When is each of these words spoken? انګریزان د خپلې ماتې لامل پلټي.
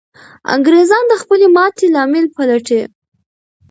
انګریزان 0.53 1.03
د 1.07 1.13
خپلې 1.21 1.47
ماتې 1.55 1.87
لامل 1.95 2.25
پلټي. 2.35 2.81